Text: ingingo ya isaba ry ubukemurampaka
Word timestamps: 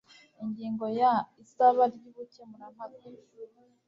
ingingo 0.43 0.85
ya 0.99 1.13
isaba 1.43 1.83
ry 1.93 2.03
ubukemurampaka 2.09 3.07